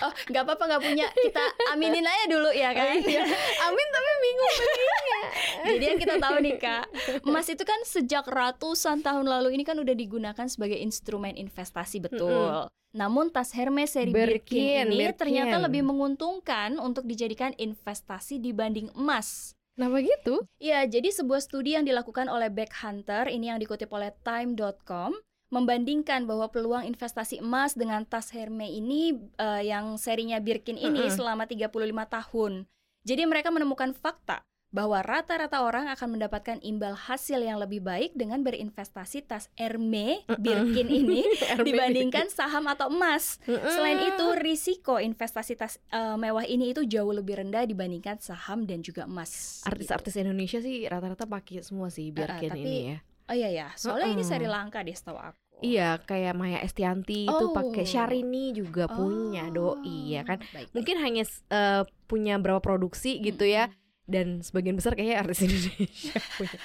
Oh, 0.02 0.10
nggak 0.10 0.42
apa-apa 0.42 0.64
nggak 0.66 0.82
punya. 0.82 1.06
Kita 1.14 1.44
aminin 1.70 2.02
aja 2.02 2.24
dulu 2.26 2.50
ya 2.50 2.74
kan. 2.74 2.98
Iya. 3.06 3.22
Amin 3.62 3.86
tapi 3.88 4.10
bingung 4.18 4.52
belinya. 4.58 5.20
Jadi 5.62 5.84
yang 5.86 5.98
kita 6.02 6.14
tahu 6.18 6.36
nih 6.42 6.56
kak, 6.58 6.84
emas 7.22 7.46
itu 7.46 7.62
kan 7.62 7.78
sejak 7.86 8.26
ratusan 8.26 9.00
tahun 9.00 9.24
lalu 9.24 9.54
ini 9.54 9.62
kan 9.62 9.78
udah 9.78 9.94
digunakan 9.94 10.46
sebagai 10.50 10.76
instrumen 10.76 11.38
investasi 11.38 12.02
betul. 12.02 12.66
Namun 12.92 13.32
tas 13.32 13.56
Hermes 13.56 13.96
seri 13.96 14.12
Birkin, 14.12 14.36
Birkin, 14.44 14.86
ini 14.92 15.08
Birkin. 15.08 15.16
ternyata 15.16 15.56
lebih 15.64 15.80
menguntungkan 15.80 16.76
untuk 16.76 17.08
dijadikan 17.08 17.56
investasi 17.56 18.36
dibanding 18.36 18.92
emas. 18.92 19.56
Kenapa 19.72 20.04
gitu? 20.04 20.44
Ya, 20.60 20.84
jadi 20.84 21.08
sebuah 21.08 21.40
studi 21.40 21.72
yang 21.72 21.88
dilakukan 21.88 22.28
oleh 22.28 22.52
Beck 22.52 22.76
Hunter, 22.84 23.32
ini 23.32 23.48
yang 23.48 23.56
dikutip 23.56 23.88
oleh 23.88 24.12
Time.com, 24.20 25.16
membandingkan 25.48 26.28
bahwa 26.28 26.52
peluang 26.52 26.84
investasi 26.84 27.40
emas 27.40 27.72
dengan 27.72 28.04
tas 28.04 28.28
Hermes 28.36 28.68
ini 28.68 29.16
eh, 29.40 29.62
yang 29.64 29.96
serinya 29.96 30.36
Birkin 30.44 30.76
ini 30.76 31.08
Mm-mm. 31.08 31.16
selama 31.16 31.48
35 31.48 31.72
tahun. 31.88 32.68
Jadi 33.08 33.22
mereka 33.24 33.48
menemukan 33.48 33.96
fakta 33.96 34.44
bahwa 34.72 35.04
rata-rata 35.04 35.60
orang 35.60 35.86
akan 35.86 36.16
mendapatkan 36.16 36.56
imbal 36.60 36.96
hasil 36.96 37.38
yang 37.38 37.60
lebih 37.60 37.84
baik 37.84 38.16
dengan 38.16 38.40
berinvestasi 38.40 39.20
tas 39.22 39.52
Hermes 39.54 40.24
Birkin 40.40 40.88
ini 41.04 41.20
dibandingkan 41.60 42.26
saham 42.26 42.64
atau 42.66 42.88
emas. 42.88 43.36
Selain 43.44 44.00
itu, 44.02 44.26
risiko 44.34 44.96
investasi 44.96 45.54
tas 45.54 45.76
eh, 45.88 46.16
mewah 46.16 46.42
ini 46.42 46.72
itu 46.72 46.82
jauh 46.82 47.12
lebih 47.12 47.38
rendah 47.38 47.62
dibandingkan 47.62 48.16
saham 48.18 48.64
dan 48.64 48.80
juga 48.80 49.04
emas. 49.04 49.60
gitu. 49.60 49.68
artis-artis 49.68 50.16
Indonesia 50.16 50.58
sih 50.58 50.88
rata-rata 50.88 51.28
pakai 51.28 51.60
semua 51.60 51.92
sih 51.92 52.08
Birkin 52.08 52.48
tapi 52.48 52.60
ini 52.60 52.76
ya. 52.90 52.98
Oh 53.28 53.36
iya 53.36 53.48
ya, 53.48 53.68
soalnya 53.76 54.08
ini 54.10 54.24
Mm-mm. 54.24 54.34
Sri 54.34 54.48
Lanka 54.48 54.82
deh 54.82 54.92
setahu 54.92 55.14
aku. 55.14 55.38
Iya, 55.62 56.02
kayak 56.02 56.34
Maya 56.34 56.58
Estianti 56.58 57.22
itu 57.22 57.44
Oh. 57.44 57.54
pakai 57.54 57.86
Syahrini 57.86 58.50
juga 58.50 58.90
punya 58.90 59.46
doi 59.46 60.10
ya 60.10 60.26
kan. 60.26 60.42
Baik, 60.42 60.50
baik. 60.50 60.68
Mungkin 60.74 60.96
hanya 60.98 61.22
eh, 61.28 61.82
punya 62.10 62.34
berapa 62.36 62.58
produksi 62.58 63.22
gitu 63.22 63.46
ya 63.46 63.70
Mm-mm. 63.70 63.81
Dan 64.06 64.42
sebagian 64.42 64.74
besar 64.74 64.94
kayaknya 64.94 65.22
artis 65.22 65.42
Indonesia 65.46 66.18
punya. 66.36 66.58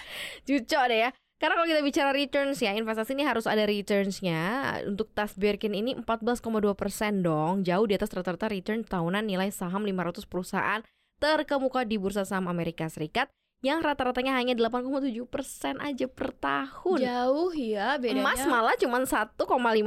Cucok 0.43 0.83
deh 0.89 0.99
ya. 1.05 1.09
Karena 1.37 1.53
kalau 1.53 1.69
kita 1.69 1.81
bicara 1.85 2.09
returns 2.17 2.57
ya, 2.57 2.73
investasi 2.73 3.13
ini 3.13 3.21
harus 3.21 3.45
ada 3.45 3.61
returnsnya. 3.61 4.41
Untuk 4.89 5.13
tas 5.13 5.37
Birkin 5.37 5.77
ini 5.77 5.93
14,2 5.93 6.41
persen 6.73 7.21
dong, 7.21 7.61
jauh 7.61 7.85
di 7.85 7.93
atas 7.93 8.09
rata-rata 8.09 8.49
return 8.49 8.81
tahunan 8.81 9.21
nilai 9.21 9.53
saham 9.53 9.85
500 9.85 10.25
perusahaan 10.25 10.81
terkemuka 11.17 11.85
di 11.85 12.01
bursa 12.01 12.25
saham 12.25 12.49
Amerika 12.49 12.89
Serikat 12.89 13.29
yang 13.61 13.81
rata-ratanya 13.81 14.37
hanya 14.37 14.53
8,7 14.53 15.13
persen 15.25 15.77
aja 15.77 16.05
per 16.05 16.29
tahun. 16.33 17.01
Jauh 17.01 17.53
ya 17.53 17.97
bedanya. 17.97 18.21
Emas 18.21 18.41
malah 18.45 18.73
cuma 18.77 19.01
1,5 19.01 19.33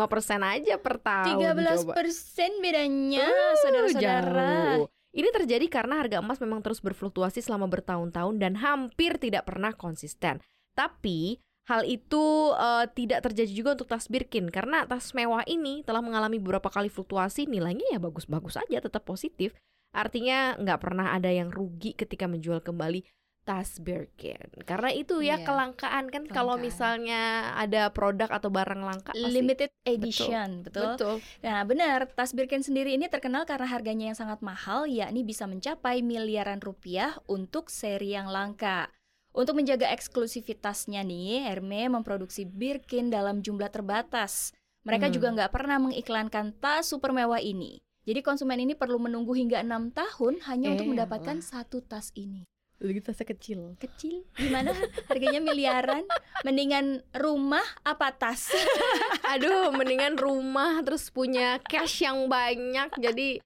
persen 0.07 0.41
aja 0.43 0.75
per 0.79 0.99
tahun. 0.99 1.35
13 1.35 1.87
coba. 1.87 1.93
persen 1.99 2.51
bedanya, 2.59 3.27
Uh, 3.27 3.55
saudara-saudara. 3.63 4.55
jauh. 4.75 4.87
Ini 5.11 5.29
terjadi 5.35 5.67
karena 5.67 5.99
harga 5.99 6.23
emas 6.23 6.39
memang 6.39 6.63
terus 6.63 6.79
berfluktuasi 6.79 7.43
selama 7.43 7.67
bertahun-tahun 7.67 8.39
dan 8.39 8.55
hampir 8.63 9.19
tidak 9.19 9.51
pernah 9.51 9.75
konsisten. 9.75 10.39
Tapi 10.79 11.43
hal 11.67 11.83
itu 11.83 12.55
eh, 12.55 12.87
tidak 12.95 13.27
terjadi 13.27 13.51
juga 13.51 13.71
untuk 13.75 13.91
tas 13.91 14.07
Birkin 14.07 14.51
karena 14.51 14.87
tas 14.87 15.11
mewah 15.11 15.43
ini 15.51 15.83
telah 15.83 15.99
mengalami 15.99 16.39
beberapa 16.39 16.71
kali 16.71 16.87
fluktuasi 16.87 17.51
nilainya 17.51 17.95
ya 17.95 17.99
bagus-bagus 17.99 18.59
aja 18.59 18.79
tetap 18.79 19.03
positif. 19.03 19.51
Artinya 19.91 20.55
nggak 20.55 20.79
pernah 20.79 21.11
ada 21.11 21.31
yang 21.31 21.51
rugi 21.51 21.99
ketika 21.99 22.31
menjual 22.31 22.63
kembali 22.63 23.03
tas 23.51 23.83
Birkin. 23.83 24.47
Karena 24.63 24.95
itu 24.95 25.19
ya 25.19 25.43
Iya, 25.43 25.43
kelangkaan 25.43 26.07
kan 26.07 26.23
kalau 26.31 26.55
misalnya 26.55 27.51
ada 27.59 27.91
produk 27.91 28.31
atau 28.31 28.47
barang 28.47 28.79
langka 28.79 29.11
pasti 29.11 29.27
Limited 29.27 29.75
edition, 29.83 30.63
betul. 30.63 30.95
betul. 30.95 31.15
Nah, 31.43 31.67
benar, 31.67 32.07
tas 32.15 32.31
Birkin 32.31 32.63
sendiri 32.63 32.95
ini 32.95 33.11
terkenal 33.11 33.43
karena 33.51 33.67
harganya 33.67 34.07
yang 34.07 34.15
sangat 34.15 34.39
mahal, 34.39 34.87
yakni 34.87 35.27
bisa 35.27 35.51
mencapai 35.51 35.99
miliaran 35.99 36.63
rupiah 36.63 37.19
untuk 37.27 37.75
seri 37.75 38.15
yang 38.15 38.31
langka. 38.31 38.87
Untuk 39.35 39.59
menjaga 39.59 39.91
eksklusivitasnya 39.91 41.03
nih, 41.03 41.51
Hermes 41.51 41.91
memproduksi 41.91 42.47
Birkin 42.47 43.11
dalam 43.11 43.43
jumlah 43.43 43.75
terbatas. 43.75 44.55
Mereka 44.87 45.11
Hmm. 45.11 45.15
juga 45.19 45.29
nggak 45.35 45.51
pernah 45.51 45.83
mengiklankan 45.83 46.55
tas 46.63 46.87
super 46.87 47.11
mewah 47.11 47.43
ini. 47.43 47.83
Jadi 48.07 48.23
konsumen 48.23 48.63
ini 48.63 48.79
perlu 48.79 49.03
menunggu 49.03 49.35
hingga 49.35 49.61
enam 49.61 49.91
tahun 49.91 50.39
hanya 50.47 50.73
untuk 50.73 50.87
Elah. 50.87 50.93
mendapatkan 50.95 51.39
satu 51.43 51.83
tas 51.83 52.15
ini. 52.15 52.47
Udah 52.81 53.13
tasnya 53.13 53.29
kecil. 53.29 53.77
Kecil, 53.77 54.25
gimana? 54.41 54.73
Harganya 55.05 55.45
miliaran. 55.45 56.09
Mendingan 56.49 57.05
rumah 57.13 57.65
apa 57.85 58.09
tas? 58.17 58.49
Aduh, 59.37 59.69
mendingan 59.69 60.17
rumah 60.17 60.81
terus 60.81 61.13
punya 61.13 61.61
cash 61.61 62.09
yang 62.09 62.25
banyak. 62.33 62.89
Jadi 62.97 63.45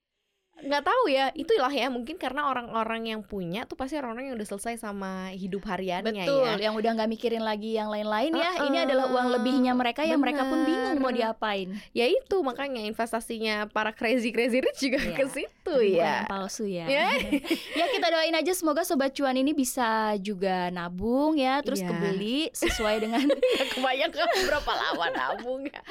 nggak 0.55 0.87
tahu 0.87 1.11
ya, 1.11 1.35
itulah 1.35 1.67
ya 1.67 1.91
mungkin 1.91 2.15
karena 2.15 2.47
orang-orang 2.47 3.11
yang 3.11 3.21
punya 3.21 3.67
tuh 3.67 3.75
pasti 3.75 3.99
orang-orang 3.99 4.31
yang 4.31 4.35
udah 4.39 4.47
selesai 4.47 4.79
sama 4.79 5.27
hidup 5.35 5.67
hariannya 5.67 6.23
Betul, 6.23 6.47
ya. 6.47 6.71
yang 6.71 6.73
udah 6.73 6.91
nggak 6.95 7.09
mikirin 7.11 7.43
lagi 7.43 7.75
yang 7.75 7.91
lain-lain 7.91 8.31
ya. 8.31 8.55
Uh-uh, 8.55 8.67
Ini 8.71 8.77
adalah 8.87 9.05
uang 9.11 9.27
lebihnya 9.35 9.75
mereka 9.75 10.07
yang 10.07 10.17
mereka 10.17 10.47
pun 10.47 10.63
bingung 10.63 11.03
mau 11.03 11.11
bener. 11.11 11.35
diapain. 11.35 11.75
Ya 11.91 12.07
itu 12.07 12.39
makanya 12.39 12.81
investasinya 12.81 13.67
para 13.67 13.91
crazy 13.91 14.31
crazy 14.31 14.63
rich 14.63 14.79
juga 14.79 15.03
Iya, 15.03 15.13
ke 15.13 15.25
situ 15.27 15.75
ya. 15.91 16.23
yang 16.23 16.31
palsu 16.31 16.65
ya. 16.65 16.85
Ya. 16.87 17.07
ya 17.83 17.85
kita 17.91 18.07
doain 18.07 18.33
aja 18.33 18.51
semoga 18.55 18.87
sobat 18.87 19.11
cuan 19.11 19.35
ini 19.35 19.51
bisa 19.51 20.15
juga 20.17 20.71
nabung 20.71 21.35
ya, 21.35 21.59
terus 21.61 21.83
Iya. 21.83 21.91
kebeli 21.91 22.39
sesuai 22.55 22.95
dengan 23.03 23.27
kebayang 23.75 24.07
kan 24.07 24.23
berapa 24.31 24.71
lama 24.71 25.05
nabung 25.11 25.67
ya. 25.67 25.83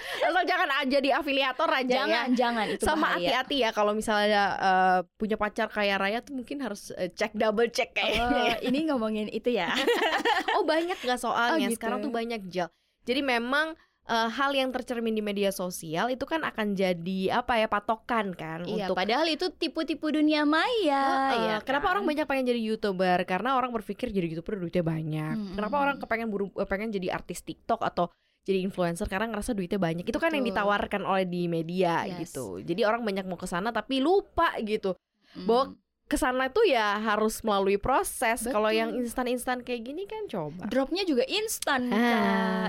Jangan 0.44 0.70
aja 0.80 0.98
di 1.00 1.10
afiliator 1.10 1.68
aja 1.68 1.84
ya. 1.84 1.96
jangan 2.04 2.26
jangan 2.32 2.66
itu 2.68 2.84
Sama 2.84 3.16
hati-hati 3.16 3.60
ya 3.60 3.70
kalau 3.70 3.92
misalnya 3.92 4.53
eh, 4.56 5.00
punya 5.14 5.34
pacar 5.34 5.66
kaya 5.66 5.94
raya 5.94 6.18
tuh 6.20 6.34
mungkin 6.34 6.58
harus 6.58 6.94
eh, 6.94 7.08
cek 7.08 7.34
double 7.34 7.68
check 7.68 7.92
kayaknya. 7.92 8.58
Oh, 8.58 8.58
ini 8.62 8.78
ngomongin 8.86 9.26
itu 9.28 9.50
ya. 9.50 9.74
Oh 10.54 10.62
banyak 10.62 10.94
nggak 10.96 11.18
soalnya 11.18 11.66
Oh, 11.66 11.70
gitu. 11.70 11.78
sekarang 11.78 11.98
tuh 12.00 12.10
banyak 12.10 12.40
gel. 12.46 12.70
Jadi 13.02 13.20
memang 13.20 13.74
eh, 14.04 14.28
hal 14.30 14.50
yang 14.52 14.70
tercermin 14.70 15.10
di 15.10 15.20
media 15.20 15.50
sosial 15.50 16.08
itu 16.08 16.22
kan 16.22 16.42
akan 16.42 16.72
jadi 16.72 17.20
apa 17.34 17.56
ya 17.56 17.66
patokan 17.66 18.30
kan 18.32 18.62
Iya, 18.62 18.86
untuk 18.86 18.94
padahal 18.94 19.26
itu 19.26 19.50
tipu-tipu 19.50 20.08
dunia 20.08 20.44
maya. 20.44 21.02
Heeh, 21.32 21.38
ya 21.44 21.56
Kenapa 21.60 21.90
kan? 21.90 21.92
orang 21.98 22.04
banyak 22.06 22.24
pengen 22.24 22.44
jadi 22.46 22.60
youtuber? 22.62 23.18
Karena 23.24 23.56
orang 23.56 23.72
berpikir 23.72 24.08
jadi 24.08 24.30
youtuber 24.30 24.56
duitnya 24.58 24.84
banyak. 24.84 25.34
Mm-mm. 25.36 25.54
Kenapa 25.56 25.76
orang 25.76 25.96
kepengen 25.98 26.28
buru 26.28 26.46
pengen 26.64 26.88
jadi 26.88 27.10
artis 27.10 27.42
TikTok 27.42 27.80
atau 27.80 28.08
jadi 28.44 28.60
influencer 28.60 29.08
karena 29.08 29.32
ngerasa 29.32 29.52
duitnya 29.52 29.76
banyak. 29.76 30.04
Itu 30.04 30.16
kan 30.16 30.30
yang 30.30 30.44
ditawarkan 30.44 31.02
oleh 31.02 31.24
di 31.24 31.48
media 31.48 32.04
Yes. 32.04 32.28
gitu. 32.28 32.60
Jadi 32.60 32.84
orang 32.84 33.00
banyak 33.00 33.24
mau 33.24 33.34
ke 33.34 33.44
sana 33.44 33.68
tapi 33.68 33.98
lupa 33.98 34.52
gitu. 34.60 34.92
Mm. 35.34 35.44
bahwa 35.44 35.64
Ke 36.04 36.20
sana 36.20 36.52
tuh 36.52 36.68
ya 36.68 37.00
harus 37.00 37.40
melalui 37.40 37.80
proses. 37.80 38.44
Kalau 38.44 38.68
yang 38.68 38.92
instan-instan 38.92 39.64
kayak 39.64 39.88
gini 39.88 40.04
kan 40.04 40.28
coba. 40.28 40.68
dropnya 40.68 41.00
juga 41.00 41.24
instan, 41.24 41.88
Ah, 41.88 41.96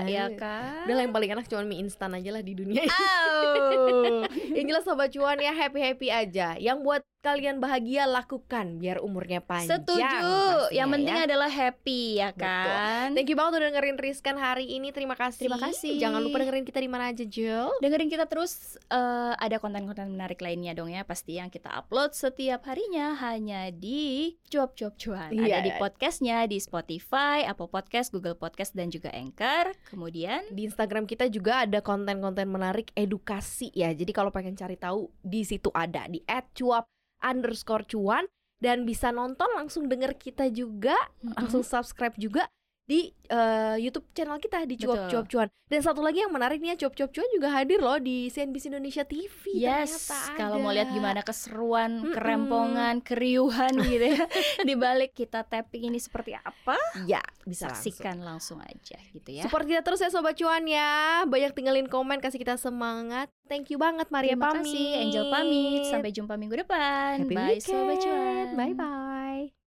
ya 0.08 0.08
iya. 0.08 0.24
kan? 0.32 0.88
Udah 0.88 1.04
yang 1.04 1.12
paling 1.12 1.30
enak 1.36 1.44
cuma 1.44 1.60
mie 1.60 1.84
instan 1.84 2.16
aja 2.16 2.32
lah 2.32 2.40
di 2.40 2.56
dunia 2.56 2.80
ini. 2.80 2.88
Au. 2.88 4.24
Yang 4.56 4.66
jelas 4.66 4.84
sobat 4.84 5.12
cuan 5.12 5.36
ya 5.36 5.52
happy-happy 5.52 6.08
aja. 6.08 6.56
Yang 6.56 6.78
buat 6.80 7.02
kalian 7.26 7.58
bahagia 7.58 8.06
lakukan 8.06 8.78
biar 8.78 9.02
umurnya 9.02 9.42
panjang. 9.42 9.82
Setuju. 9.82 9.98
pastinya 9.98 10.70
Yang 10.70 10.88
penting 10.94 11.16
ya. 11.18 11.26
adalah 11.26 11.50
happy 11.50 12.02
ya 12.22 12.28
Betul. 12.30 12.46
kan. 12.46 13.08
Thank 13.18 13.28
you 13.34 13.36
banget 13.36 13.52
udah 13.58 13.66
dengerin 13.74 13.98
Riskan 13.98 14.36
hari 14.38 14.66
ini. 14.70 14.94
Terima 14.94 15.18
kasih. 15.18 15.42
Terima 15.50 15.58
kasih. 15.58 15.98
Jangan 15.98 16.22
lupa 16.22 16.38
dengerin 16.38 16.62
kita 16.62 16.78
di 16.78 16.90
mana 16.90 17.10
aja, 17.10 17.24
Jill. 17.26 17.74
Dengerin 17.82 18.06
kita 18.06 18.30
terus 18.30 18.78
eh, 18.86 19.34
ada 19.34 19.58
konten-konten 19.58 20.14
menarik 20.14 20.38
lainnya 20.38 20.70
dong 20.78 20.94
ya 20.94 21.02
pasti 21.02 21.42
yang 21.42 21.50
kita 21.50 21.74
upload 21.74 22.14
setiap 22.14 22.62
harinya 22.70 23.18
hanya 23.18 23.74
di 23.74 24.38
Cuap 24.46 24.78
Cuap 24.78 24.94
Cuan. 24.94 25.34
Iya, 25.34 25.58
ada 25.58 25.58
di 25.66 25.72
podcastnya 25.74 26.46
di 26.46 26.62
Spotify, 26.62 27.42
Apple 27.42 27.66
Podcast, 27.66 28.14
Google 28.14 28.38
Podcast 28.38 28.78
dan 28.78 28.94
juga 28.94 29.10
Anchor. 29.10 29.74
Kemudian 29.90 30.46
Di 30.54 30.70
Instagram 30.70 31.10
kita 31.10 31.26
juga 31.26 31.66
ada 31.66 31.82
konten-konten 31.82 32.46
menarik 32.46 32.94
edukasi 32.94 33.74
ya. 33.74 33.90
Jadi 33.90 34.12
kalau 34.14 34.30
pengen 34.30 34.54
cari 34.54 34.78
tahu 34.78 35.10
di 35.24 35.42
situ 35.42 35.72
ada 35.74 36.06
di 36.06 36.22
@cuap 36.54 36.86
underscore 37.22 37.86
cuan 37.88 38.26
dan 38.60 38.88
bisa 38.88 39.12
nonton 39.12 39.46
langsung 39.52 39.86
denger 39.86 40.16
kita 40.16 40.48
juga, 40.48 40.96
langsung 41.36 41.60
subscribe 41.60 42.16
juga 42.16 42.48
di 42.86 43.10
eh, 43.10 43.76
YouTube 43.82 44.06
channel 44.14 44.38
kita 44.38 44.62
di 44.62 44.78
cuap 44.78 45.10
cuap 45.10 45.26
cuan. 45.26 45.48
Dan 45.66 45.82
satu 45.82 45.98
lagi 45.98 46.22
yang 46.22 46.30
menarik 46.30 46.62
nih 46.62 46.78
ya 46.78 46.86
cuap 46.86 46.94
cuap 46.94 47.10
cuan 47.10 47.26
juga 47.34 47.50
hadir 47.50 47.82
loh 47.82 47.98
di 47.98 48.30
CNBC 48.30 48.70
Indonesia 48.70 49.02
TV. 49.02 49.58
Yes, 49.58 50.06
kalau 50.38 50.62
mau 50.62 50.70
lihat 50.70 50.94
gimana 50.94 51.26
keseruan, 51.26 52.06
Mm-mm. 52.06 52.14
kerempongan, 52.14 53.02
keriuhan 53.02 53.74
gitu 53.90 54.14
ya 54.14 54.24
di 54.62 54.78
balik 54.78 55.18
kita 55.18 55.42
tapping 55.42 55.90
ini 55.90 55.98
seperti 55.98 56.38
apa, 56.38 56.78
ya 57.10 57.18
bisa 57.42 57.66
langsung. 57.66 57.82
saksikan 57.82 58.16
langsung 58.22 58.58
aja 58.62 58.94
gitu 59.10 59.30
ya. 59.34 59.42
Support 59.42 59.66
kita 59.66 59.82
terus 59.82 59.98
ya 59.98 60.10
Sobat 60.10 60.38
Cuan 60.38 60.62
ya 60.70 61.26
Banyak 61.26 61.58
tinggalin 61.58 61.90
komen 61.90 62.22
kasih 62.22 62.38
kita 62.38 62.54
semangat 62.54 63.26
Thank 63.50 63.74
you 63.74 63.78
banget 63.82 64.06
Maria 64.10 64.38
Terima 64.38 64.54
pamit 64.54 64.70
kasih, 64.70 65.02
Angel 65.02 65.24
pamit. 65.34 65.82
Sampai 65.90 66.10
jumpa 66.14 66.38
minggu 66.38 66.62
depan. 66.62 67.26
Happy 67.26 67.34
Bye, 67.34 67.58
Sobat 67.58 67.98
weekend. 67.98 68.02
Cuan. 68.06 68.46
Bye 68.54 68.74
bye 68.78 69.65